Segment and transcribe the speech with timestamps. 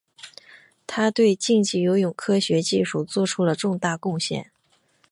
[0.87, 4.49] 他对竞技游泳科学技术做出了重大贡献。